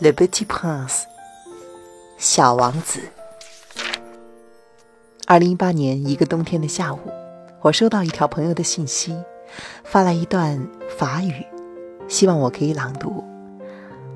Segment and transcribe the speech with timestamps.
[0.00, 1.02] Le Petit Prince，
[2.16, 3.00] 小王子。
[5.26, 6.98] 二零一八年一个冬天的下午，
[7.60, 9.14] 我收到一条朋友的信息，
[9.84, 10.66] 发来一段
[10.96, 11.44] 法语，
[12.08, 13.22] 希望我可以朗读。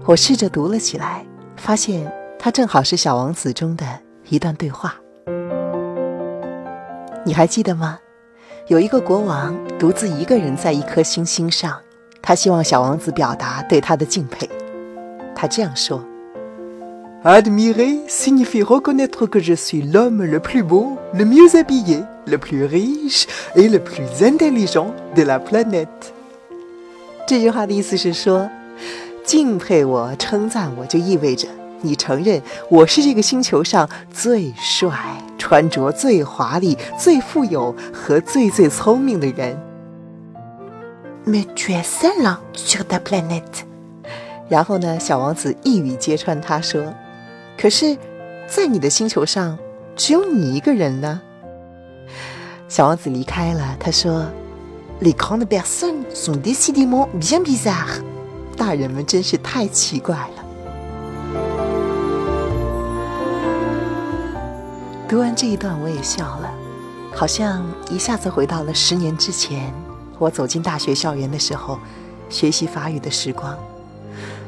[0.07, 1.27] 我试着读了起来，
[1.59, 3.87] 发现它正好是《小王子》中的
[4.31, 4.95] 一段对话。
[7.27, 7.99] 你还记得吗？
[8.69, 11.79] 有一个国王独自一个人在一颗星星上，
[12.27, 14.49] 他希望小王子表达对他的敬佩。
[15.37, 16.03] 他这样说
[17.23, 23.27] ：“Admirer signifie reconnaître que je suis l'homme le plus beau, le mieux habillé, le plus riche
[23.55, 25.87] et le plus intelligent de la planète。”
[27.29, 28.49] 这句话的意思是说，
[29.23, 31.47] 敬佩我、称赞我，就意味着
[31.83, 34.91] 你承认我是这个星球上最帅、
[35.37, 39.55] 穿着最华丽、最富有和最最聪明的人。
[41.27, 43.65] Mais tu es seul sur ta planète。
[44.49, 46.93] 然后呢，小王子一语揭穿，他说
[47.57, 47.97] ：“可是，
[48.47, 49.59] 在你的星球上，
[49.97, 51.23] 只有你一个人呢。”
[52.69, 54.27] 小王子离开了，他说
[55.01, 58.03] ：“Les grandes personnes sont décidément bien bizarres。”
[58.57, 60.45] 大人们真是太奇怪了。
[65.09, 66.53] 读完这一段，我也笑了，
[67.15, 69.73] 好像一下子回到了十年之前，
[70.19, 71.79] 我走进大学校园的时候，
[72.29, 73.59] 学习法语的时光。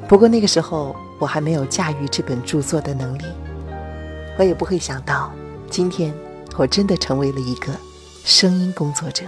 [0.08, 3.24] 不过那个时候我还没有驾驭这本著作的能力，
[4.38, 5.32] 我也不会想到，
[5.68, 6.14] 今天
[6.56, 7.72] 我真的成为了一个
[8.24, 9.24] 声音工作者。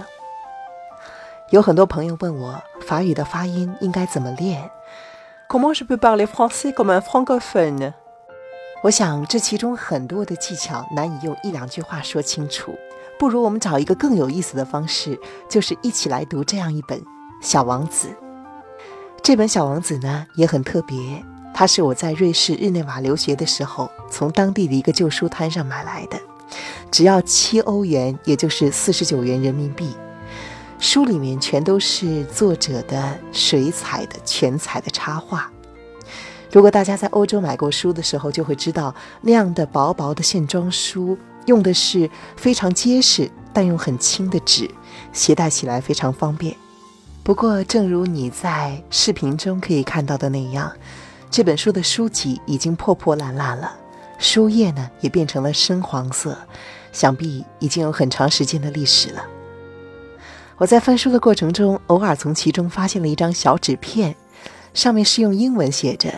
[1.51, 4.69] 有很多朋友问我法语的发音应该怎么练
[5.49, 7.93] ？Comment je peux parler français comme un francophone？
[8.83, 12.77] 我想这其中很多的技巧难以用一两句话说清楚，
[13.19, 16.97] 不如我们找一个更有意思的方式，就是一起来读这样一本
[17.41, 18.07] 《小王子》。
[19.21, 21.21] 这本《小王子》呢也很特别，
[21.53, 26.17] 它是我在瑞士日内瓦留学的时候从当地的一个旧书摊上买来的，
[26.89, 29.93] 只要七欧元，也就是四十九元人民币。
[30.79, 35.51] 书里面全都是作者的水彩的全彩的插画。
[36.53, 41.17] 如果大家在欧洲买过书的时候，就会知道那样的薄薄的线装书
[41.49, 44.69] 用的是非常结实但又很轻的纸，
[45.11, 46.55] 携带起来非常方便。
[47.23, 50.71] 不过，正如你在视频中可以看到的那样，
[51.29, 53.75] 这本书的书籍已经破破烂烂了，
[54.17, 56.37] 书页呢也变成了深黄色，
[56.91, 59.25] 想必已经有很长时间的历史了。
[60.57, 64.15] 我在翻书的过程中，偶尔从其中发现了一张小纸片，
[64.73, 66.13] 上面是用英文写着：“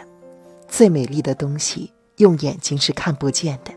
[0.67, 3.71] 最美丽的东西用眼睛是看不见的。”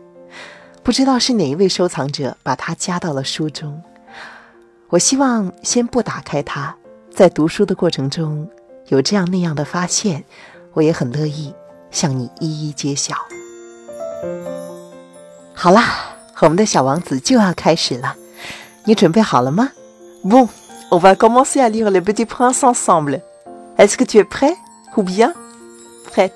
[0.85, 3.81] 不知道是哪一位收藏者把它加到了书中。
[4.89, 6.75] 我希望先不打开它。
[7.09, 8.47] 在读书的过程中，
[8.89, 10.23] 有这样那样的发现，
[10.73, 11.51] 我也很乐意
[11.89, 13.15] 向你一一揭晓。
[15.55, 15.81] 好啦，
[16.41, 18.15] 我们的小王子就要开始了，
[18.83, 19.71] 你准备好了吗
[20.23, 20.47] ？Bon,
[20.91, 23.21] on va commencer à lire Le Petit Prince ensemble.
[23.77, 24.55] Est-ce que tu es prêt
[24.95, 25.33] ou bien
[26.13, 26.31] prête?